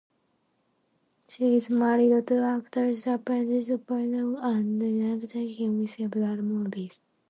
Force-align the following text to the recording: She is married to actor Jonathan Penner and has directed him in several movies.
She 1.27 1.55
is 1.55 1.69
married 1.69 2.25
to 2.25 2.41
actor 2.43 2.91
Jonathan 2.91 3.19
Penner 3.19 4.39
and 4.41 4.81
has 4.81 5.31
directed 5.31 5.51
him 5.57 5.79
in 5.81 5.87
several 5.87 6.37
movies. 6.37 6.99